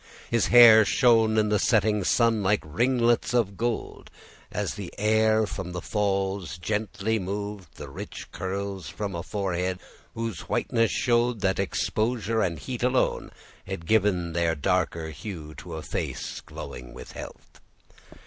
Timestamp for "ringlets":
2.65-3.35